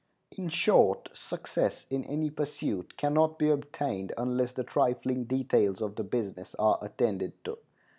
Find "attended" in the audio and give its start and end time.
6.81-7.33